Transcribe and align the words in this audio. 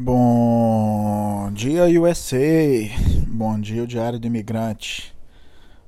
Bom 0.00 1.50
dia, 1.52 1.86
USA. 2.00 2.38
Bom 3.26 3.58
dia, 3.58 3.82
o 3.82 3.86
Diário 3.86 4.16
do 4.16 4.28
Imigrante. 4.28 5.12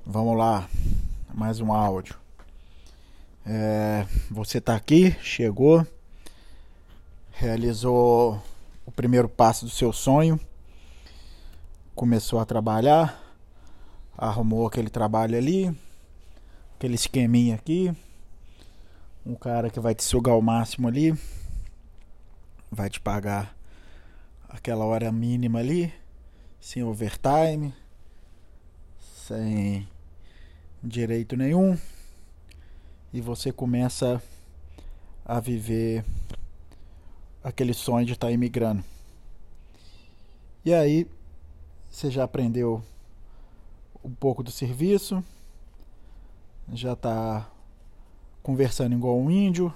Vamos 0.05 0.37
lá, 0.37 0.69
mais 1.33 1.61
um 1.61 1.73
áudio. 1.73 2.17
É, 3.47 4.05
você 4.29 4.59
está 4.59 4.75
aqui, 4.75 5.13
chegou, 5.23 5.87
realizou 7.31 8.43
o 8.85 8.91
primeiro 8.91 9.29
passo 9.29 9.65
do 9.65 9.71
seu 9.71 9.93
sonho, 9.93 10.41
começou 11.95 12.41
a 12.41 12.45
trabalhar, 12.45 13.17
arrumou 14.19 14.67
aquele 14.67 14.91
trabalho 14.91 15.39
ali, 15.39 15.73
aquele 16.75 16.97
esqueminha 16.97 17.55
aqui, 17.55 17.97
um 19.25 19.37
cara 19.37 19.71
que 19.71 19.79
vai 19.79 19.95
te 19.95 20.03
sugar 20.03 20.33
ao 20.33 20.43
máximo 20.43 20.89
ali, 20.89 21.17
vai 22.73 22.91
te 22.91 22.99
pagar 22.99 23.60
aquela 24.51 24.85
hora 24.85 25.11
mínima 25.13 25.61
ali, 25.61 25.93
sem 26.61 26.83
overtime, 26.83 27.73
sem 28.99 29.89
direito 30.83 31.37
nenhum, 31.37 31.79
e 33.13 33.21
você 33.21 33.53
começa 33.53 34.21
a 35.25 35.39
viver 35.39 36.05
aquele 37.43 37.73
sonho 37.73 38.05
de 38.05 38.13
estar 38.13 38.33
imigrando. 38.33 38.83
E 40.65 40.75
aí 40.75 41.07
você 41.89 42.11
já 42.11 42.25
aprendeu 42.25 42.83
um 44.05 44.11
pouco 44.11 44.43
do 44.43 44.51
serviço, 44.51 45.25
já 46.73 46.95
está 46.95 47.49
conversando 48.43 48.95
igual 48.95 49.19
um 49.19 49.31
índio, 49.31 49.73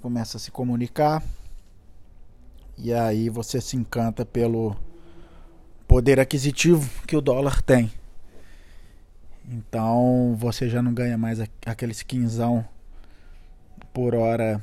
começa 0.00 0.36
a 0.36 0.40
se 0.40 0.50
comunicar. 0.50 1.22
E 2.82 2.94
aí 2.94 3.28
você 3.28 3.60
se 3.60 3.76
encanta 3.76 4.24
pelo 4.24 4.74
poder 5.86 6.18
aquisitivo 6.18 6.88
que 7.06 7.14
o 7.14 7.20
dólar 7.20 7.60
tem. 7.60 7.92
Então 9.46 10.34
você 10.38 10.68
já 10.68 10.80
não 10.80 10.94
ganha 10.94 11.18
mais 11.18 11.40
aqueles 11.66 12.02
quinzão 12.02 12.66
por 13.92 14.14
hora 14.14 14.62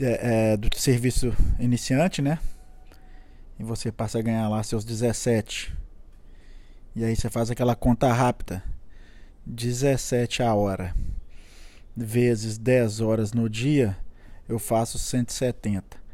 é, 0.00 0.52
é, 0.52 0.56
do 0.56 0.74
serviço 0.78 1.34
iniciante, 1.58 2.22
né? 2.22 2.38
E 3.58 3.62
você 3.62 3.92
passa 3.92 4.18
a 4.18 4.22
ganhar 4.22 4.48
lá 4.48 4.62
seus 4.62 4.84
17. 4.84 5.76
E 6.94 7.04
aí 7.04 7.14
você 7.14 7.28
faz 7.28 7.50
aquela 7.50 7.76
conta 7.76 8.10
rápida. 8.10 8.62
17 9.44 10.42
a 10.42 10.54
hora 10.54 10.94
vezes 11.96 12.58
10 12.58 13.00
horas 13.00 13.32
no 13.32 13.48
dia, 13.48 13.96
eu 14.48 14.58
faço 14.58 14.98
170 14.98 16.05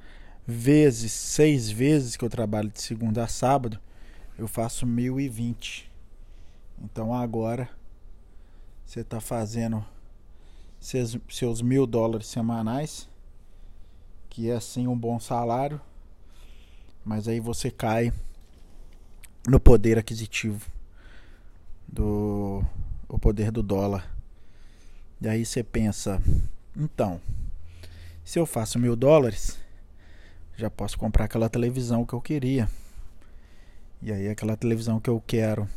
vezes 0.47 1.13
seis 1.13 1.71
vezes 1.71 2.17
que 2.17 2.25
eu 2.25 2.31
trabalho 2.31 2.69
de 2.69 2.81
segunda 2.81 3.25
a 3.25 3.29
sábado, 3.29 3.79
eu 4.39 4.49
faço 4.49 4.87
1020. 4.87 5.91
Então 6.83 7.15
agora 7.15 7.69
você 8.85 9.01
está 9.01 9.21
fazendo 9.21 9.85
seus, 10.81 11.17
seus 11.31 11.63
mil 11.63 11.87
dólares 11.87 12.27
semanais, 12.27 13.09
que 14.29 14.51
é 14.51 14.55
assim 14.55 14.87
um 14.87 14.99
bom 14.99 15.21
salário, 15.21 15.81
mas 17.05 17.29
aí 17.29 17.41
você 17.41 17.71
cai 17.71 18.13
no 19.47 19.61
poder 19.61 19.99
aquisitivo 19.99 20.71
do 21.87 22.65
o 23.09 23.19
poder 23.19 23.51
do 23.51 23.63
dólar. 23.63 24.11
E 25.21 25.29
aí 25.29 25.45
você 25.45 25.63
pensa, 25.63 26.21
então, 26.77 27.21
se 28.25 28.39
eu 28.39 28.47
faço 28.47 28.79
mil 28.79 28.97
dólares, 28.97 29.62
já 30.57 30.71
posso 30.71 30.99
comprar 30.99 31.25
aquela 31.25 31.49
televisão 31.49 32.05
que 32.05 32.13
eu 32.13 32.21
queria. 32.21 32.69
E 34.01 34.13
aí 34.13 34.29
aquela 34.29 34.57
televisão 34.57 35.01
que 35.01 35.09
eu 35.09 35.23
quero 35.27 35.69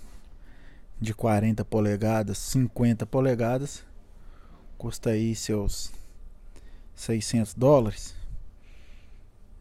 de 0.99 1.13
40 1.13 1.63
polegadas, 1.65 2.37
50 2.37 3.05
polegadas, 3.05 3.83
custa 4.77 5.11
aí 5.11 5.35
seus 5.35 5.91
600 6.95 7.53
dólares. 7.53 8.15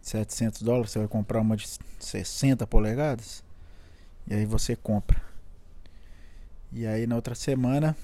700 0.02 0.62
dólares, 0.62 0.90
você 0.90 0.98
vai 0.98 1.08
comprar 1.08 1.40
uma 1.40 1.56
de 1.56 1.66
60 1.98 2.66
polegadas. 2.66 3.42
E 4.26 4.34
aí 4.34 4.46
você 4.46 4.76
compra. 4.76 5.20
E 6.72 6.86
aí 6.86 7.06
na 7.06 7.16
outra 7.16 7.34
semana 7.34 7.96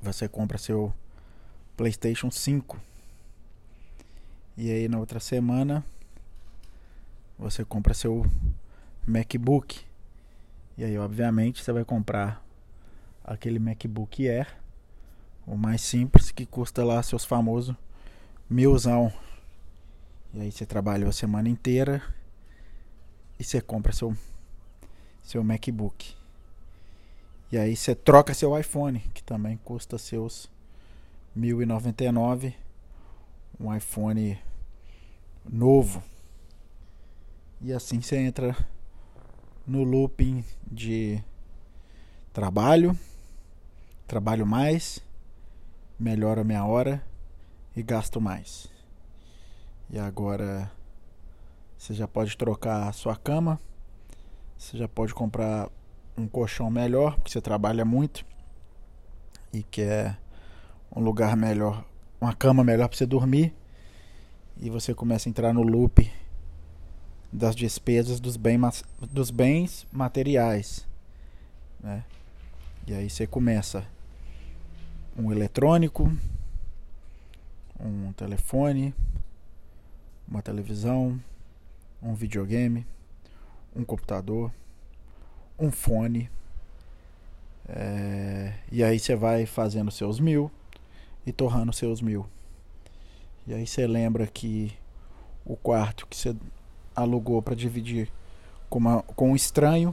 você 0.00 0.28
compra 0.28 0.56
seu 0.56 0.92
PlayStation 1.76 2.30
5 2.30 2.89
e 4.62 4.70
aí 4.70 4.88
na 4.88 4.98
outra 4.98 5.18
semana 5.18 5.82
você 7.38 7.64
compra 7.64 7.94
seu 7.94 8.26
MacBook. 9.06 9.80
E 10.76 10.84
aí 10.84 10.98
obviamente 10.98 11.64
você 11.64 11.72
vai 11.72 11.82
comprar 11.82 12.44
aquele 13.24 13.58
MacBook 13.58 14.28
Air, 14.28 14.54
o 15.46 15.56
mais 15.56 15.80
simples, 15.80 16.30
que 16.30 16.44
custa 16.44 16.84
lá 16.84 17.02
seus 17.02 17.24
famosos 17.24 17.74
milzão. 18.50 19.10
E 20.34 20.42
aí 20.42 20.52
você 20.52 20.66
trabalha 20.66 21.08
a 21.08 21.12
semana 21.12 21.48
inteira 21.48 22.02
e 23.38 23.44
você 23.44 23.62
compra 23.62 23.92
seu 23.92 24.14
seu 25.22 25.42
MacBook. 25.42 26.14
E 27.50 27.56
aí 27.56 27.74
você 27.74 27.94
troca 27.94 28.34
seu 28.34 28.58
iPhone, 28.58 29.00
que 29.14 29.22
também 29.22 29.58
custa 29.64 29.96
seus 29.96 30.50
1099, 31.34 32.54
um 33.58 33.74
iPhone 33.74 34.38
novo. 35.44 36.02
E 37.60 37.72
assim 37.72 38.00
você 38.00 38.16
entra 38.16 38.56
no 39.66 39.84
looping 39.84 40.44
de 40.70 41.22
trabalho, 42.32 42.98
trabalho 44.06 44.46
mais, 44.46 45.04
melhoro 45.98 46.40
a 46.40 46.44
minha 46.44 46.64
hora 46.64 47.04
e 47.76 47.82
gasto 47.82 48.20
mais. 48.20 48.68
E 49.90 49.98
agora 49.98 50.70
você 51.76 51.94
já 51.94 52.08
pode 52.08 52.36
trocar 52.36 52.88
a 52.88 52.92
sua 52.92 53.16
cama, 53.16 53.60
você 54.56 54.76
já 54.76 54.88
pode 54.88 55.14
comprar 55.14 55.68
um 56.16 56.26
colchão 56.26 56.70
melhor, 56.70 57.16
porque 57.16 57.30
você 57.30 57.40
trabalha 57.40 57.84
muito 57.84 58.24
e 59.52 59.62
quer 59.62 60.18
um 60.94 61.00
lugar 61.00 61.36
melhor, 61.36 61.84
uma 62.20 62.34
cama 62.34 62.62
melhor 62.64 62.88
para 62.88 62.96
você 62.96 63.06
dormir 63.06 63.54
e 64.60 64.68
você 64.68 64.94
começa 64.94 65.28
a 65.28 65.30
entrar 65.30 65.54
no 65.54 65.62
loop 65.62 66.12
das 67.32 67.56
despesas 67.56 68.20
dos, 68.20 68.36
bem, 68.36 68.58
dos 69.10 69.30
bens 69.30 69.86
materiais. 69.90 70.86
Né? 71.80 72.04
E 72.86 72.92
aí 72.92 73.08
você 73.08 73.26
começa 73.26 73.86
um 75.16 75.32
eletrônico, 75.32 76.12
um 77.80 78.12
telefone, 78.12 78.94
uma 80.28 80.42
televisão, 80.42 81.18
um 82.02 82.14
videogame, 82.14 82.86
um 83.74 83.82
computador, 83.82 84.52
um 85.58 85.70
fone. 85.70 86.30
É, 87.66 88.54
e 88.70 88.84
aí 88.84 88.98
você 88.98 89.16
vai 89.16 89.46
fazendo 89.46 89.90
seus 89.90 90.20
mil 90.20 90.50
e 91.24 91.32
torrando 91.32 91.72
seus 91.72 92.02
mil. 92.02 92.26
E 93.50 93.54
aí 93.54 93.66
você 93.66 93.84
lembra 93.84 94.28
que 94.28 94.72
o 95.44 95.56
quarto 95.56 96.06
que 96.06 96.16
você 96.16 96.36
alugou 96.94 97.42
para 97.42 97.56
dividir 97.56 98.08
com, 98.68 98.78
uma, 98.78 99.02
com 99.02 99.32
um 99.32 99.34
estranho 99.34 99.92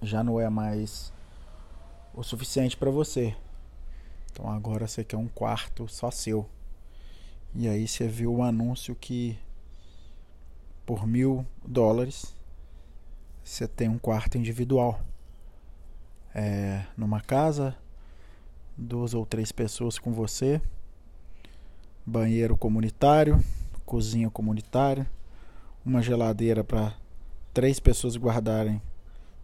já 0.00 0.24
não 0.24 0.40
é 0.40 0.48
mais 0.48 1.12
o 2.14 2.22
suficiente 2.22 2.74
para 2.74 2.90
você. 2.90 3.36
Então 4.32 4.48
agora 4.48 4.88
você 4.88 5.04
quer 5.04 5.18
um 5.18 5.28
quarto 5.28 5.86
só 5.88 6.10
seu. 6.10 6.48
E 7.54 7.68
aí 7.68 7.86
você 7.86 8.08
viu 8.08 8.36
o 8.36 8.42
anúncio 8.42 8.94
que 8.94 9.38
por 10.86 11.06
mil 11.06 11.44
dólares 11.62 12.34
você 13.44 13.68
tem 13.68 13.90
um 13.90 13.98
quarto 13.98 14.38
individual. 14.38 15.02
É, 16.34 16.82
numa 16.96 17.20
casa, 17.20 17.76
duas 18.74 19.12
ou 19.12 19.26
três 19.26 19.52
pessoas 19.52 19.98
com 19.98 20.14
você 20.14 20.62
banheiro 22.04 22.56
comunitário, 22.56 23.42
cozinha 23.84 24.30
comunitária, 24.30 25.08
uma 25.84 26.02
geladeira 26.02 26.62
para 26.62 26.94
três 27.52 27.80
pessoas 27.80 28.16
guardarem 28.16 28.80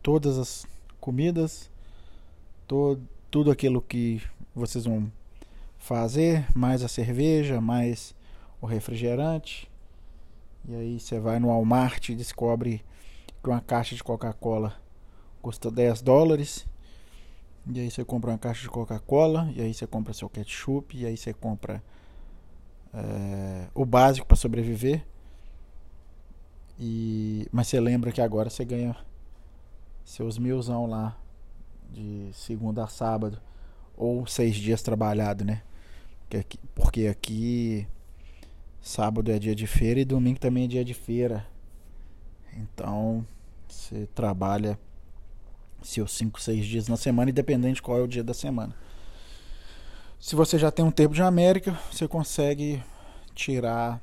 todas 0.02 0.38
as 0.38 0.66
comidas, 1.00 1.70
todo, 2.66 3.02
tudo 3.30 3.50
aquilo 3.50 3.82
que 3.82 4.22
vocês 4.54 4.84
vão 4.84 5.10
fazer, 5.78 6.46
mais 6.54 6.82
a 6.82 6.88
cerveja, 6.88 7.60
mais 7.60 8.14
o 8.60 8.66
refrigerante. 8.66 9.70
E 10.68 10.74
aí 10.74 11.00
você 11.00 11.20
vai 11.20 11.38
no 11.38 11.48
Walmart 11.48 12.08
e 12.08 12.14
descobre 12.14 12.84
que 13.42 13.48
uma 13.48 13.60
caixa 13.60 13.94
de 13.94 14.02
Coca-Cola 14.02 14.74
custa 15.40 15.70
10 15.70 16.02
dólares. 16.02 16.66
E 17.72 17.80
aí 17.80 17.90
você 17.90 18.04
compra 18.04 18.30
uma 18.30 18.38
caixa 18.38 18.62
de 18.62 18.68
Coca-Cola, 18.68 19.50
e 19.54 19.60
aí 19.60 19.74
você 19.74 19.86
compra 19.86 20.12
seu 20.12 20.28
ketchup, 20.28 20.96
e 20.96 21.06
aí 21.06 21.16
você 21.16 21.32
compra 21.32 21.82
é, 22.96 23.68
o 23.74 23.84
básico 23.84 24.26
para 24.26 24.36
sobreviver. 24.36 25.04
E, 26.78 27.46
mas 27.52 27.68
você 27.68 27.78
lembra 27.78 28.10
que 28.10 28.20
agora 28.20 28.50
você 28.50 28.64
ganha 28.64 28.96
seus 30.04 30.38
milzão 30.38 30.86
lá 30.86 31.16
de 31.92 32.30
segunda 32.32 32.84
a 32.84 32.88
sábado 32.88 33.40
ou 33.96 34.26
seis 34.26 34.56
dias 34.56 34.82
trabalhado, 34.82 35.44
né? 35.44 35.62
Porque 36.20 36.36
aqui, 36.36 36.58
porque 36.74 37.06
aqui 37.06 37.86
sábado 38.80 39.30
é 39.30 39.38
dia 39.38 39.54
de 39.54 39.66
feira 39.66 40.00
e 40.00 40.04
domingo 40.04 40.38
também 40.38 40.64
é 40.64 40.68
dia 40.68 40.84
de 40.84 40.94
feira. 40.94 41.46
Então 42.56 43.26
você 43.68 44.06
trabalha 44.14 44.78
seus 45.82 46.12
cinco, 46.12 46.40
seis 46.40 46.66
dias 46.66 46.88
na 46.88 46.96
semana, 46.96 47.30
independente 47.30 47.76
de 47.76 47.82
qual 47.82 47.98
é 47.98 48.02
o 48.02 48.08
dia 48.08 48.24
da 48.24 48.34
semana. 48.34 48.74
Se 50.18 50.34
você 50.34 50.58
já 50.58 50.70
tem 50.70 50.84
um 50.84 50.90
tempo 50.90 51.14
de 51.14 51.22
América, 51.22 51.78
você 51.90 52.08
consegue 52.08 52.82
tirar 53.34 54.02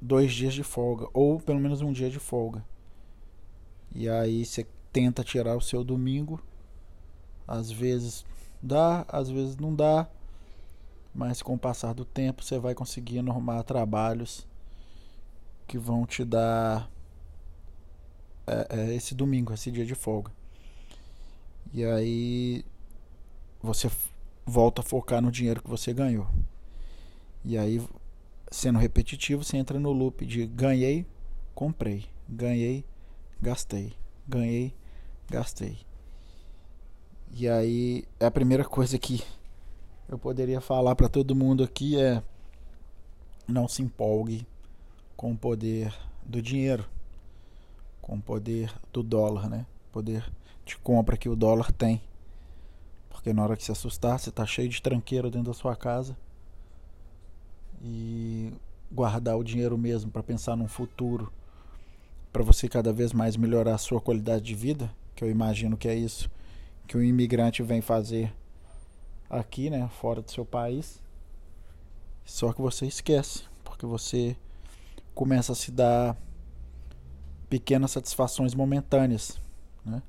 dois 0.00 0.32
dias 0.32 0.54
de 0.54 0.62
folga, 0.62 1.08
ou 1.12 1.40
pelo 1.40 1.60
menos 1.60 1.80
um 1.80 1.92
dia 1.92 2.10
de 2.10 2.18
folga. 2.18 2.64
E 3.94 4.08
aí 4.08 4.44
você 4.44 4.66
tenta 4.92 5.22
tirar 5.22 5.56
o 5.56 5.60
seu 5.60 5.84
domingo. 5.84 6.42
Às 7.46 7.70
vezes 7.70 8.24
dá, 8.62 9.04
às 9.08 9.28
vezes 9.28 9.56
não 9.56 9.74
dá. 9.74 10.08
Mas 11.14 11.42
com 11.42 11.54
o 11.54 11.58
passar 11.58 11.92
do 11.92 12.04
tempo 12.04 12.42
você 12.42 12.58
vai 12.58 12.74
conseguindo 12.74 13.30
arrumar 13.30 13.62
trabalhos 13.64 14.46
que 15.66 15.76
vão 15.76 16.06
te 16.06 16.24
dar 16.24 16.90
é, 18.46 18.66
é, 18.70 18.94
esse 18.94 19.14
domingo, 19.14 19.52
esse 19.52 19.70
dia 19.70 19.84
de 19.84 19.94
folga. 19.94 20.32
E 21.72 21.84
aí 21.84 22.64
você 23.62 23.90
volta 24.44 24.82
a 24.82 24.84
focar 24.84 25.22
no 25.22 25.30
dinheiro 25.30 25.62
que 25.62 25.70
você 25.70 25.92
ganhou. 25.92 26.26
E 27.44 27.56
aí, 27.56 27.80
sendo 28.50 28.78
repetitivo, 28.78 29.44
você 29.44 29.56
entra 29.56 29.78
no 29.78 29.92
loop 29.92 30.26
de 30.26 30.46
ganhei, 30.46 31.06
comprei, 31.54 32.06
ganhei, 32.28 32.84
gastei, 33.40 33.92
ganhei, 34.26 34.74
gastei. 35.30 35.78
E 37.34 37.48
aí, 37.48 38.04
a 38.20 38.30
primeira 38.30 38.64
coisa 38.64 38.98
que 38.98 39.22
eu 40.08 40.18
poderia 40.18 40.60
falar 40.60 40.94
para 40.94 41.08
todo 41.08 41.34
mundo 41.34 41.64
aqui 41.64 41.98
é 42.00 42.22
não 43.48 43.66
se 43.66 43.82
empolgue 43.82 44.46
com 45.16 45.32
o 45.32 45.36
poder 45.36 45.94
do 46.24 46.42
dinheiro, 46.42 46.84
com 48.00 48.16
o 48.16 48.20
poder 48.20 48.72
do 48.92 49.02
dólar, 49.02 49.48
né? 49.48 49.66
Poder 49.90 50.30
de 50.64 50.76
compra 50.76 51.16
que 51.16 51.28
o 51.28 51.36
dólar 51.36 51.72
tem. 51.72 52.00
Porque 53.22 53.32
na 53.32 53.44
hora 53.44 53.56
que 53.56 53.62
se 53.62 53.70
assustar, 53.70 54.18
você 54.18 54.32
tá 54.32 54.44
cheio 54.44 54.68
de 54.68 54.82
tranqueiro 54.82 55.30
dentro 55.30 55.52
da 55.52 55.54
sua 55.54 55.76
casa 55.76 56.16
e 57.80 58.52
guardar 58.90 59.38
o 59.38 59.44
dinheiro 59.44 59.78
mesmo 59.78 60.10
para 60.10 60.24
pensar 60.24 60.56
num 60.56 60.66
futuro, 60.66 61.32
para 62.32 62.42
você 62.42 62.68
cada 62.68 62.92
vez 62.92 63.12
mais 63.12 63.36
melhorar 63.36 63.76
a 63.76 63.78
sua 63.78 64.00
qualidade 64.00 64.42
de 64.42 64.56
vida, 64.56 64.92
que 65.14 65.22
eu 65.22 65.30
imagino 65.30 65.76
que 65.76 65.86
é 65.86 65.94
isso 65.94 66.28
que 66.88 66.96
o 66.96 67.02
imigrante 67.02 67.62
vem 67.62 67.80
fazer 67.80 68.34
aqui, 69.30 69.70
né, 69.70 69.88
fora 70.00 70.20
do 70.20 70.28
seu 70.28 70.44
país. 70.44 71.00
Só 72.24 72.52
que 72.52 72.60
você 72.60 72.86
esquece, 72.86 73.44
porque 73.62 73.86
você 73.86 74.36
começa 75.14 75.52
a 75.52 75.54
se 75.54 75.70
dar 75.70 76.16
pequenas 77.48 77.92
satisfações 77.92 78.52
momentâneas, 78.52 79.40
né? 79.84 80.02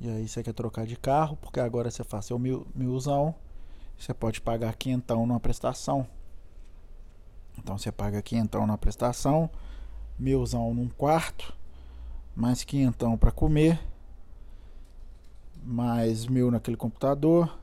E 0.00 0.08
aí 0.08 0.26
você 0.26 0.42
quer 0.42 0.54
trocar 0.54 0.86
de 0.86 0.96
carro, 0.96 1.36
porque 1.36 1.60
agora 1.60 1.90
você 1.90 2.02
faz 2.02 2.24
seu 2.24 2.38
mil, 2.38 2.66
milzão, 2.74 3.34
você 3.98 4.14
pode 4.14 4.40
pagar 4.40 4.74
quinhentão 4.74 5.26
numa 5.26 5.38
prestação. 5.38 6.06
Então 7.58 7.76
você 7.76 7.92
paga 7.92 8.22
quinhentão 8.22 8.66
na 8.66 8.78
prestação, 8.78 9.50
milzão 10.18 10.72
num 10.72 10.88
quarto, 10.88 11.54
mais 12.34 12.64
quinhentão 12.64 13.18
para 13.18 13.30
comer, 13.30 13.78
mais 15.62 16.26
mil 16.26 16.50
naquele 16.50 16.78
computador, 16.78 17.58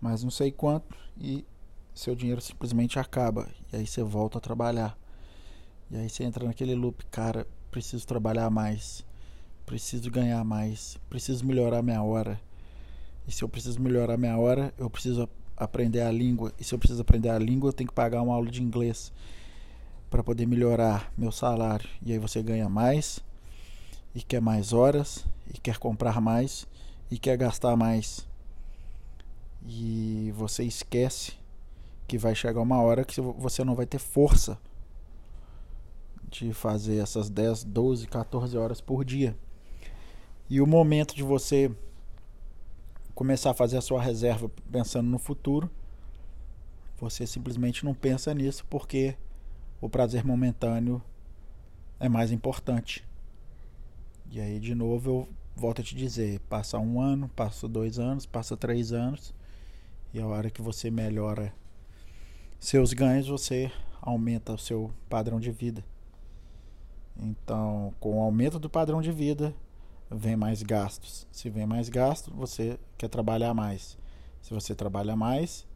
mais 0.00 0.22
não 0.22 0.30
sei 0.30 0.52
quanto, 0.52 0.96
e 1.18 1.44
seu 1.92 2.14
dinheiro 2.14 2.40
simplesmente 2.40 2.98
acaba. 3.00 3.48
E 3.72 3.76
aí 3.76 3.86
você 3.86 4.04
volta 4.04 4.38
a 4.38 4.40
trabalhar. 4.40 4.96
E 5.90 5.96
aí 5.96 6.08
você 6.08 6.22
entra 6.22 6.44
naquele 6.44 6.76
loop, 6.76 7.04
cara, 7.06 7.44
preciso 7.70 8.06
trabalhar 8.06 8.48
mais, 8.50 9.04
preciso 9.70 10.10
ganhar 10.10 10.42
mais, 10.42 10.98
preciso 11.08 11.46
melhorar 11.46 11.80
minha 11.80 12.02
hora. 12.02 12.40
E 13.24 13.30
se 13.30 13.44
eu 13.44 13.48
preciso 13.48 13.80
melhorar 13.80 14.16
minha 14.16 14.36
hora, 14.36 14.74
eu 14.76 14.90
preciso 14.90 15.28
aprender 15.56 16.00
a 16.00 16.10
língua. 16.10 16.52
E 16.58 16.64
se 16.64 16.74
eu 16.74 16.78
preciso 16.78 17.00
aprender 17.00 17.28
a 17.28 17.38
língua, 17.38 17.68
eu 17.68 17.72
tenho 17.72 17.86
que 17.86 17.94
pagar 17.94 18.20
uma 18.20 18.34
aula 18.34 18.50
de 18.50 18.60
inglês 18.60 19.12
para 20.10 20.24
poder 20.24 20.44
melhorar 20.44 21.12
meu 21.16 21.30
salário. 21.30 21.88
E 22.04 22.10
aí 22.10 22.18
você 22.18 22.42
ganha 22.42 22.68
mais 22.68 23.20
e 24.12 24.20
quer 24.20 24.40
mais 24.40 24.72
horas 24.72 25.24
e 25.54 25.56
quer 25.56 25.78
comprar 25.78 26.20
mais 26.20 26.66
e 27.08 27.16
quer 27.16 27.36
gastar 27.36 27.76
mais. 27.76 28.26
E 29.64 30.32
você 30.34 30.64
esquece 30.64 31.34
que 32.08 32.18
vai 32.18 32.34
chegar 32.34 32.60
uma 32.60 32.82
hora 32.82 33.04
que 33.04 33.20
você 33.20 33.62
não 33.62 33.76
vai 33.76 33.86
ter 33.86 34.00
força 34.00 34.58
de 36.28 36.52
fazer 36.52 36.96
essas 36.96 37.30
10, 37.30 37.62
12, 37.62 38.08
14 38.08 38.58
horas 38.58 38.80
por 38.80 39.04
dia. 39.04 39.36
E 40.50 40.60
o 40.60 40.66
momento 40.66 41.14
de 41.14 41.22
você 41.22 41.70
começar 43.14 43.52
a 43.52 43.54
fazer 43.54 43.76
a 43.76 43.80
sua 43.80 44.02
reserva 44.02 44.50
pensando 44.72 45.08
no 45.08 45.16
futuro, 45.16 45.70
você 46.98 47.24
simplesmente 47.24 47.84
não 47.84 47.94
pensa 47.94 48.34
nisso 48.34 48.66
porque 48.68 49.16
o 49.80 49.88
prazer 49.88 50.24
momentâneo 50.24 51.00
é 52.00 52.08
mais 52.08 52.32
importante. 52.32 53.06
E 54.28 54.40
aí, 54.40 54.58
de 54.58 54.74
novo, 54.74 55.10
eu 55.10 55.28
volto 55.54 55.82
a 55.82 55.84
te 55.84 55.94
dizer: 55.94 56.40
passa 56.40 56.80
um 56.80 57.00
ano, 57.00 57.28
passa 57.28 57.68
dois 57.68 58.00
anos, 58.00 58.26
passa 58.26 58.56
três 58.56 58.92
anos, 58.92 59.32
e 60.12 60.18
a 60.18 60.26
hora 60.26 60.50
que 60.50 60.60
você 60.60 60.90
melhora 60.90 61.54
seus 62.58 62.92
ganhos, 62.92 63.28
você 63.28 63.70
aumenta 64.02 64.52
o 64.52 64.58
seu 64.58 64.90
padrão 65.08 65.38
de 65.38 65.52
vida. 65.52 65.84
Então, 67.16 67.94
com 68.00 68.18
o 68.18 68.20
aumento 68.20 68.58
do 68.58 68.68
padrão 68.68 69.00
de 69.00 69.12
vida, 69.12 69.54
vem 70.10 70.36
mais 70.36 70.62
gastos. 70.62 71.26
Se 71.30 71.48
vem 71.48 71.66
mais 71.66 71.88
gastos, 71.88 72.34
você 72.34 72.78
quer 72.98 73.08
trabalhar 73.08 73.54
mais. 73.54 73.96
Se 74.42 74.52
você 74.52 74.74
trabalha 74.74 75.14
mais, 75.14 75.66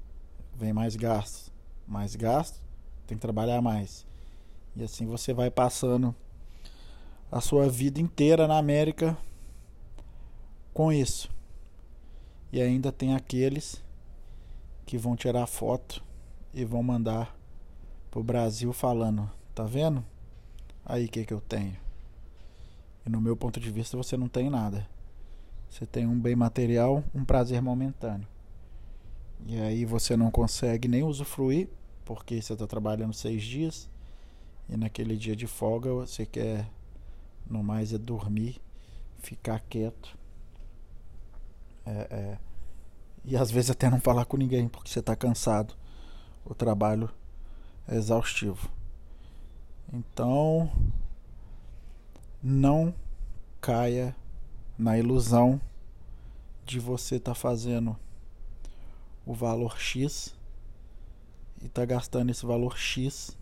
vem 0.54 0.72
mais 0.72 0.96
gastos. 0.96 1.52
Mais 1.86 2.16
gastos, 2.16 2.60
tem 3.06 3.16
que 3.16 3.22
trabalhar 3.22 3.60
mais. 3.60 4.06
E 4.74 4.82
assim 4.82 5.06
você 5.06 5.32
vai 5.32 5.50
passando 5.50 6.14
a 7.30 7.40
sua 7.40 7.68
vida 7.68 8.00
inteira 8.00 8.48
na 8.48 8.58
América 8.58 9.16
com 10.72 10.92
isso. 10.92 11.30
E 12.52 12.60
ainda 12.60 12.90
tem 12.90 13.14
aqueles 13.14 13.82
que 14.86 14.96
vão 14.96 15.16
tirar 15.16 15.46
foto 15.46 16.02
e 16.52 16.64
vão 16.64 16.82
mandar 16.82 17.36
pro 18.10 18.22
Brasil 18.22 18.72
falando, 18.72 19.30
tá 19.54 19.64
vendo? 19.64 20.04
Aí 20.84 21.08
que, 21.08 21.24
que 21.24 21.34
eu 21.34 21.40
tenho? 21.40 21.83
E 23.06 23.10
no 23.10 23.20
meu 23.20 23.36
ponto 23.36 23.60
de 23.60 23.70
vista 23.70 23.96
você 23.96 24.16
não 24.16 24.28
tem 24.28 24.48
nada. 24.48 24.88
Você 25.68 25.86
tem 25.86 26.06
um 26.06 26.18
bem 26.18 26.36
material, 26.36 27.02
um 27.14 27.24
prazer 27.24 27.60
momentâneo. 27.60 28.26
E 29.46 29.60
aí 29.60 29.84
você 29.84 30.16
não 30.16 30.30
consegue 30.30 30.88
nem 30.88 31.02
usufruir, 31.02 31.68
porque 32.04 32.40
você 32.40 32.52
está 32.52 32.66
trabalhando 32.66 33.12
seis 33.12 33.42
dias. 33.42 33.88
E 34.68 34.76
naquele 34.76 35.16
dia 35.16 35.36
de 35.36 35.46
folga 35.46 35.92
você 35.92 36.24
quer 36.24 36.70
no 37.46 37.62
mais 37.62 37.92
é 37.92 37.98
dormir, 37.98 38.60
ficar 39.18 39.60
quieto. 39.60 40.16
É, 41.84 41.90
é, 41.90 42.38
e 43.24 43.36
às 43.36 43.50
vezes 43.50 43.70
até 43.70 43.90
não 43.90 44.00
falar 44.00 44.24
com 44.24 44.36
ninguém, 44.36 44.68
porque 44.68 44.90
você 44.90 45.00
está 45.00 45.14
cansado. 45.14 45.74
O 46.44 46.54
trabalho 46.54 47.10
é 47.88 47.96
exaustivo. 47.96 48.70
Então, 49.92 50.70
não 52.46 52.94
caia 53.58 54.14
na 54.78 54.98
ilusão 54.98 55.58
de 56.66 56.78
você 56.78 57.16
estar 57.16 57.30
tá 57.30 57.34
fazendo 57.34 57.96
o 59.24 59.32
valor 59.32 59.78
X 59.80 60.34
e 61.62 61.68
tá 61.70 61.86
gastando 61.86 62.28
esse 62.28 62.44
valor 62.44 62.76
X 62.76 63.34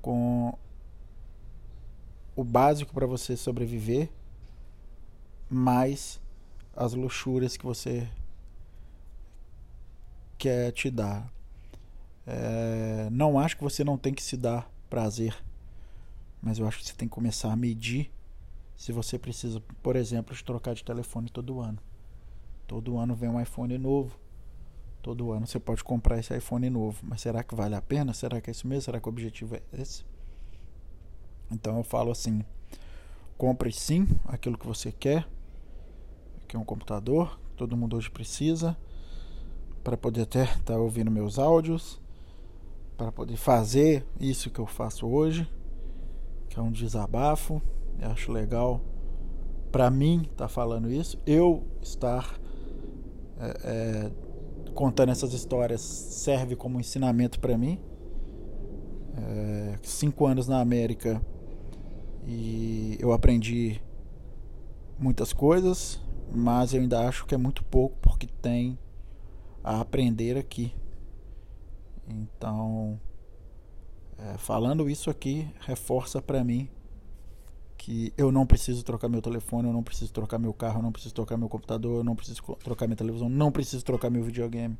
com 0.00 0.56
o 2.36 2.44
básico 2.44 2.94
para 2.94 3.04
você 3.04 3.36
sobreviver, 3.36 4.08
mais 5.50 6.20
as 6.76 6.94
luxúrias 6.94 7.56
que 7.56 7.66
você 7.66 8.08
quer 10.38 10.70
te 10.70 10.88
dar. 10.88 11.28
É, 12.24 13.08
não 13.10 13.36
acho 13.36 13.56
que 13.56 13.64
você 13.64 13.82
não 13.82 13.98
tem 13.98 14.14
que 14.14 14.22
se 14.22 14.36
dar 14.36 14.70
prazer, 14.88 15.36
mas 16.40 16.58
eu 16.58 16.66
acho 16.66 16.78
que 16.78 16.86
você 16.86 16.94
tem 16.94 17.08
que 17.08 17.14
começar 17.14 17.52
a 17.52 17.56
medir 17.56 18.12
se 18.76 18.92
você 18.92 19.18
precisa, 19.18 19.60
por 19.82 19.96
exemplo, 19.96 20.34
de 20.34 20.44
trocar 20.44 20.74
de 20.74 20.84
telefone 20.84 21.28
todo 21.28 21.60
ano. 21.60 21.78
Todo 22.66 22.98
ano 22.98 23.14
vem 23.14 23.28
um 23.28 23.40
iPhone 23.40 23.76
novo, 23.78 24.18
Todo 25.02 25.32
ano 25.32 25.46
você 25.46 25.60
pode 25.60 25.84
comprar 25.84 26.18
esse 26.18 26.36
iPhone 26.36 26.68
novo. 26.68 26.98
Mas 27.02 27.20
será 27.20 27.42
que 27.42 27.54
vale 27.54 27.74
a 27.74 27.80
pena? 27.80 28.12
Será 28.12 28.40
que 28.40 28.50
é 28.50 28.52
isso 28.52 28.66
mesmo? 28.66 28.82
Será 28.82 29.00
que 29.00 29.08
o 29.08 29.10
objetivo 29.10 29.54
é 29.54 29.62
esse? 29.72 30.04
Então 31.50 31.78
eu 31.78 31.84
falo 31.84 32.10
assim: 32.10 32.44
compre 33.36 33.72
sim 33.72 34.06
aquilo 34.26 34.58
que 34.58 34.66
você 34.66 34.90
quer, 34.90 35.26
que 36.46 36.56
é 36.56 36.58
um 36.58 36.64
computador, 36.64 37.40
todo 37.56 37.76
mundo 37.76 37.96
hoje 37.96 38.10
precisa, 38.10 38.76
para 39.84 39.96
poder 39.96 40.22
até 40.22 40.44
estar 40.44 40.74
tá 40.74 40.78
ouvindo 40.78 41.10
meus 41.10 41.38
áudios, 41.38 42.00
para 42.96 43.12
poder 43.12 43.36
fazer 43.36 44.04
isso 44.20 44.50
que 44.50 44.58
eu 44.58 44.66
faço 44.66 45.06
hoje, 45.06 45.48
que 46.48 46.58
é 46.58 46.62
um 46.62 46.72
desabafo. 46.72 47.60
Eu 48.00 48.10
acho 48.10 48.32
legal 48.32 48.80
para 49.70 49.90
mim 49.90 50.22
estar 50.22 50.34
tá 50.36 50.48
falando 50.48 50.90
isso, 50.90 51.18
eu 51.26 51.66
estar 51.82 52.38
é, 53.38 53.56
é, 53.64 54.10
contando 54.74 55.10
essas 55.10 55.32
histórias 55.32 55.80
serve 55.80 56.56
como 56.56 56.80
ensinamento 56.80 57.38
para 57.38 57.56
mim. 57.56 57.78
É, 59.16 59.78
cinco 59.82 60.26
anos 60.26 60.46
na 60.46 60.60
América 60.60 61.20
e 62.24 62.96
eu 63.00 63.12
aprendi 63.12 63.80
muitas 64.98 65.32
coisas, 65.32 66.00
mas 66.32 66.72
eu 66.72 66.80
ainda 66.80 67.06
acho 67.06 67.26
que 67.26 67.34
é 67.34 67.38
muito 67.38 67.64
pouco 67.64 67.96
porque 68.00 68.26
tem 68.26 68.78
a 69.62 69.80
aprender 69.80 70.36
aqui. 70.36 70.74
Então, 72.08 72.98
é, 74.18 74.36
falando 74.36 74.90
isso 74.90 75.08
aqui, 75.10 75.48
reforça 75.60 76.20
para 76.20 76.42
mim 76.42 76.68
que 77.76 78.12
eu 78.18 78.32
não 78.32 78.44
preciso 78.44 78.82
trocar 78.82 79.08
meu 79.08 79.22
telefone, 79.22 79.68
eu 79.68 79.72
não 79.72 79.82
preciso 79.82 80.12
trocar 80.12 80.38
meu 80.38 80.52
carro, 80.52 80.80
eu 80.80 80.82
não 80.82 80.90
preciso 80.90 81.14
trocar 81.14 81.36
meu 81.36 81.48
computador, 81.48 81.98
eu 81.98 82.04
não 82.04 82.16
preciso 82.16 82.42
trocar 82.56 82.88
minha 82.88 82.96
televisão, 82.96 83.28
não 83.28 83.52
preciso 83.52 83.84
trocar 83.84 84.10
meu 84.10 84.24
videogame. 84.24 84.76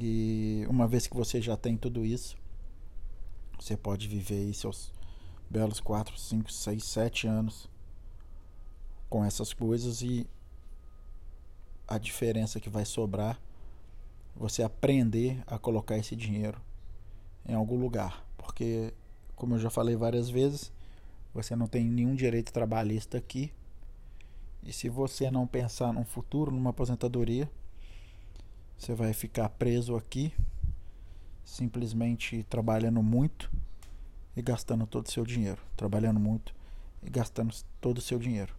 E 0.00 0.66
uma 0.68 0.88
vez 0.88 1.06
que 1.06 1.16
você 1.16 1.40
já 1.40 1.56
tem 1.56 1.76
tudo 1.76 2.04
isso, 2.04 2.36
você 3.58 3.76
pode 3.76 4.08
viver 4.08 4.40
aí 4.40 4.52
seus 4.52 4.92
belos 5.48 5.78
4, 5.78 6.18
5, 6.18 6.52
6, 6.52 6.84
7 6.84 7.26
anos 7.28 7.70
com 9.08 9.24
essas 9.24 9.52
coisas 9.52 10.02
e 10.02 10.26
a 11.86 11.98
diferença 11.98 12.58
que 12.58 12.68
vai 12.68 12.84
sobrar 12.84 13.40
você 14.34 14.62
aprender 14.62 15.42
a 15.46 15.58
colocar 15.58 15.96
esse 15.96 16.16
dinheiro 16.16 16.60
em 17.46 17.54
algum 17.54 17.76
lugar, 17.76 18.24
porque 18.36 18.92
como 19.34 19.54
eu 19.54 19.58
já 19.58 19.70
falei 19.70 19.96
várias 19.96 20.30
vezes, 20.30 20.72
você 21.34 21.56
não 21.56 21.66
tem 21.66 21.84
nenhum 21.84 22.14
direito 22.14 22.52
trabalhista 22.52 23.18
aqui. 23.18 23.52
E 24.62 24.72
se 24.72 24.88
você 24.88 25.30
não 25.30 25.46
pensar 25.46 25.92
num 25.92 26.04
futuro, 26.04 26.52
numa 26.52 26.70
aposentadoria, 26.70 27.50
você 28.78 28.94
vai 28.94 29.12
ficar 29.12 29.48
preso 29.48 29.96
aqui, 29.96 30.32
simplesmente 31.44 32.44
trabalhando 32.44 33.02
muito 33.02 33.50
e 34.36 34.42
gastando 34.42 34.86
todo 34.86 35.06
o 35.06 35.10
seu 35.10 35.24
dinheiro, 35.24 35.60
trabalhando 35.76 36.20
muito 36.20 36.54
e 37.02 37.10
gastando 37.10 37.52
todo 37.80 37.98
o 37.98 38.02
seu 38.02 38.18
dinheiro. 38.18 38.54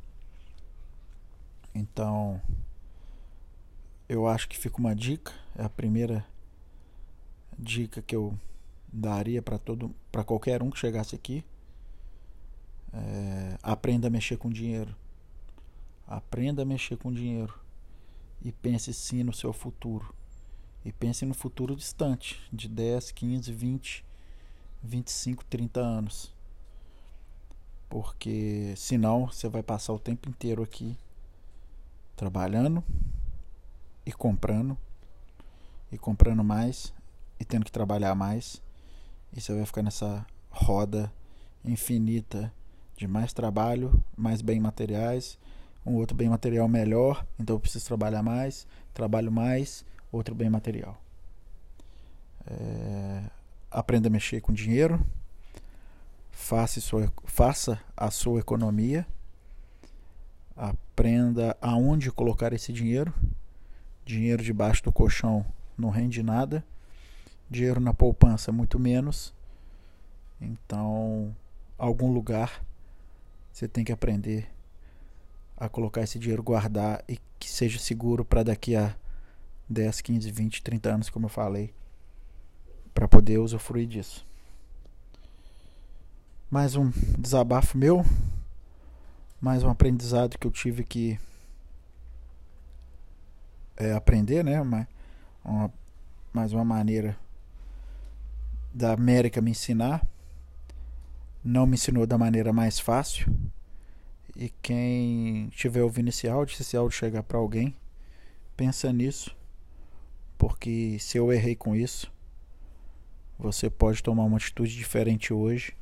Então, 1.74 2.42
eu 4.08 4.28
acho 4.28 4.50
que 4.50 4.58
fica 4.58 4.78
uma 4.78 4.96
dica, 4.96 5.32
é 5.56 5.64
a 5.64 5.70
primeira 5.70 6.26
dica 7.58 8.02
que 8.02 8.16
eu 8.16 8.38
daria 8.94 9.42
para 9.42 9.58
todo 9.58 9.94
para 10.12 10.24
qualquer 10.24 10.62
um 10.62 10.70
que 10.70 10.78
chegasse 10.78 11.16
aqui. 11.16 11.44
É, 12.94 13.58
aprenda 13.64 14.08
a 14.08 14.12
mexer 14.12 14.38
com 14.38 14.50
dinheiro. 14.50 14.96
Aprenda 16.08 16.62
a 16.62 16.66
mexer 16.66 16.98
com 16.98 17.12
dinheiro 17.12 17.58
e 18.42 18.52
pense 18.52 18.94
sim 18.94 19.24
no 19.24 19.34
seu 19.34 19.52
futuro. 19.52 20.14
E 20.86 20.92
pense 20.92 21.26
no 21.26 21.34
futuro 21.34 21.76
distante, 21.76 22.42
de 22.52 22.68
10, 22.68 23.12
15, 23.12 23.52
20 23.52 24.06
25, 24.84 25.46
30 25.46 25.80
anos. 25.80 26.34
Porque 27.90 28.74
senão 28.76 29.28
você 29.28 29.48
vai 29.48 29.64
passar 29.64 29.94
o 29.94 30.00
tempo 30.00 30.30
inteiro 30.30 30.62
aqui 30.62 30.98
trabalhando 32.16 32.84
e 34.06 34.12
comprando 34.12 34.78
e 35.92 35.98
comprando 35.98 36.44
mais 36.44 36.94
e 37.40 37.46
tendo 37.46 37.66
que 37.66 37.72
trabalhar 37.72 38.14
mais. 38.14 38.62
E 39.36 39.42
você 39.42 39.54
vai 39.54 39.66
ficar 39.66 39.82
nessa 39.82 40.26
roda 40.50 41.12
infinita 41.66 42.54
de 42.96 43.08
mais 43.08 43.34
trabalho, 43.34 44.04
mais 44.16 44.42
bem 44.42 44.60
materiais, 44.60 45.40
um 45.86 45.96
outro 45.96 46.16
bem 46.16 46.30
material 46.30 46.68
melhor, 46.68 47.26
então 47.40 47.56
eu 47.56 47.60
preciso 47.60 47.86
trabalhar 47.86 48.22
mais, 48.22 48.68
trabalho 48.94 49.32
mais, 49.32 49.84
outro 50.12 50.36
bem 50.36 50.50
material. 50.50 51.02
É, 52.46 53.24
aprenda 53.72 54.08
a 54.08 54.12
mexer 54.12 54.42
com 54.42 54.54
dinheiro, 54.54 55.04
faça, 56.32 56.80
sua, 56.80 57.12
faça 57.26 57.80
a 57.98 58.12
sua 58.12 58.40
economia, 58.40 59.06
aprenda 60.56 61.58
aonde 61.60 62.12
colocar 62.12 62.54
esse 62.54 62.72
dinheiro. 62.72 63.14
Dinheiro 64.06 64.44
debaixo 64.44 64.84
do 64.84 64.92
colchão 64.92 65.46
não 65.78 65.90
rende 65.90 66.22
nada, 66.22 66.64
dinheiro 67.54 67.80
na 67.80 67.94
poupança 67.94 68.52
muito 68.52 68.78
menos. 68.78 69.34
Então, 70.42 71.34
algum 71.78 72.12
lugar 72.12 72.62
você 73.52 73.68
tem 73.68 73.86
que 73.86 73.92
aprender 73.92 74.50
a 75.56 75.70
colocar 75.70 76.02
esse 76.02 76.18
dinheiro, 76.20 76.44
guardar 76.44 77.04
e 77.08 77.18
que 77.40 77.50
seja 77.50 77.80
seguro 77.80 78.26
para 78.26 78.44
daqui 78.44 78.76
a 78.76 78.96
10, 79.70 80.02
15, 80.02 80.32
20, 80.32 80.64
30 80.64 80.90
anos, 80.90 81.10
como 81.10 81.28
eu 81.28 81.30
falei 81.30 81.74
para 82.94 83.08
poder 83.08 83.38
usufruir 83.38 83.88
disso. 83.88 84.26
Mais 86.50 86.76
um 86.76 86.92
desabafo 87.18 87.78
meu, 87.78 88.06
mais 89.42 89.64
um 89.64 89.70
aprendizado 89.70 90.38
que 90.38 90.46
eu 90.46 90.52
tive 90.52 90.84
que 90.84 91.20
é, 93.76 93.94
aprender, 93.94 94.44
né? 94.44 94.62
Uma, 94.62 94.88
uma, 95.44 95.74
mais 96.32 96.54
uma 96.54 96.64
maneira 96.64 97.18
da 98.74 98.92
América 98.94 99.42
me 99.42 99.52
ensinar. 99.52 100.06
Não 101.44 101.66
me 101.66 101.76
ensinou 101.76 102.08
da 102.08 102.18
maneira 102.18 102.52
mais 102.52 102.80
fácil. 102.80 103.34
E 104.36 104.50
quem 104.62 105.48
estiver 105.50 105.84
ouvindo 105.84 106.10
esse 106.10 106.28
áudio, 106.28 106.56
se 106.56 106.64
esse 106.64 106.76
áudio 106.76 106.98
chegar 106.98 107.22
para 107.22 107.38
alguém, 107.38 107.76
pensa 108.58 108.92
nisso. 108.92 109.36
Porque 110.38 110.98
se 111.00 111.18
eu 111.18 111.32
errei 111.32 111.56
com 111.56 111.76
isso, 111.76 112.12
você 113.38 113.70
pode 113.70 114.02
tomar 114.02 114.24
uma 114.24 114.38
atitude 114.38 114.76
diferente 114.76 115.34
hoje, 115.34 115.74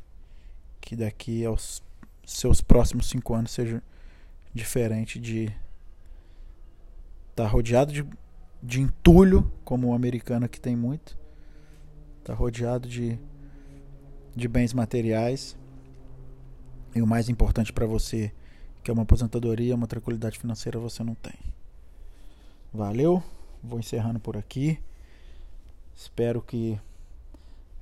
que 0.81 0.95
daqui 0.95 1.45
aos 1.45 1.81
seus 2.25 2.61
próximos 2.61 3.09
cinco 3.09 3.33
anos 3.33 3.51
seja 3.51 3.81
diferente 4.53 5.19
de 5.19 5.45
estar 7.29 7.43
tá 7.43 7.47
rodeado 7.47 7.93
de, 7.93 8.05
de 8.61 8.81
entulho, 8.81 9.51
como 9.63 9.87
o 9.87 9.93
americano 9.93 10.49
que 10.49 10.59
tem 10.59 10.75
muito, 10.75 11.17
tá 12.23 12.33
rodeado 12.33 12.87
de, 12.87 13.17
de 14.35 14.47
bens 14.47 14.73
materiais 14.73 15.57
e 16.93 17.01
o 17.01 17.07
mais 17.07 17.29
importante 17.29 17.71
para 17.71 17.85
você, 17.85 18.31
que 18.83 18.91
é 18.91 18.93
uma 18.93 19.03
aposentadoria, 19.03 19.75
uma 19.75 19.87
tranquilidade 19.87 20.37
financeira, 20.37 20.79
você 20.79 21.03
não 21.03 21.15
tem. 21.15 21.33
Valeu, 22.73 23.23
vou 23.63 23.79
encerrando 23.79 24.19
por 24.19 24.35
aqui. 24.35 24.79
Espero 25.95 26.41
que 26.41 26.79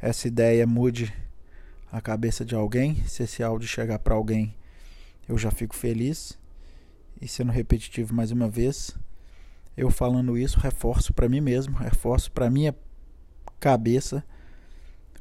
essa 0.02 0.28
ideia 0.28 0.66
mude 0.68 1.14
a 1.92 2.00
cabeça 2.02 2.46
de 2.46 2.56
alguém. 2.56 2.96
Se 3.08 3.24
esse 3.24 3.42
áudio 3.42 3.68
chegar 3.68 4.00
para 4.00 4.16
alguém, 4.16 4.56
eu 5.28 5.38
já 5.38 5.52
fico 5.52 5.76
feliz. 5.76 6.38
E 7.22 7.28
sendo 7.28 7.52
repetitivo 7.52 8.14
mais 8.14 8.32
uma 8.32 8.48
vez, 8.48 8.96
eu 9.76 9.90
falando 9.90 10.38
isso, 10.38 10.60
reforço 10.60 11.14
para 11.14 11.28
mim 11.28 11.42
mesmo, 11.42 11.76
reforço 11.76 12.32
para 12.32 12.50
minha 12.50 12.74
cabeça 13.60 14.24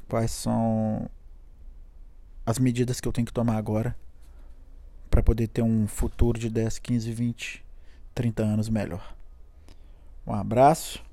quais 0.07 0.31
são 0.31 1.09
as 2.45 2.57
medidas 2.57 2.99
que 2.99 3.07
eu 3.07 3.11
tenho 3.11 3.27
que 3.27 3.33
tomar 3.33 3.57
agora 3.57 3.95
para 5.09 5.21
poder 5.21 5.47
ter 5.47 5.61
um 5.61 5.87
futuro 5.87 6.39
de 6.39 6.49
10, 6.49 6.79
15, 6.79 7.11
20, 7.11 7.65
30 8.15 8.43
anos 8.43 8.69
melhor. 8.69 9.15
Um 10.25 10.33
abraço, 10.33 11.03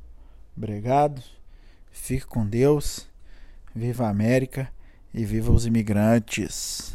obrigado, 0.56 1.22
fique 1.90 2.26
com 2.26 2.46
Deus 2.46 3.08
Viva 3.76 4.06
a 4.06 4.08
América 4.08 4.72
e 5.12 5.22
viva 5.22 5.52
os 5.52 5.66
imigrantes! 5.66 6.94